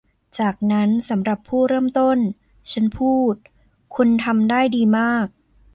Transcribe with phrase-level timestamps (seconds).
[0.39, 2.17] 'จากนั้นสำหรับผู้เริ่มต้น'
[2.71, 3.35] ฉันพูด
[3.95, 5.27] 'คุณทำได้ดีมาก'